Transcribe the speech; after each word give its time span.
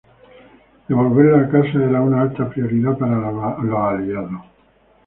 Devolverlos 0.87 1.41
a 1.43 1.47
casa 1.51 1.79
era 1.83 2.01
una 2.01 2.21
alta 2.23 2.49
prioridad 2.49 2.97
para 2.97 3.17
los 3.19 3.75
Aliados. 3.75 4.31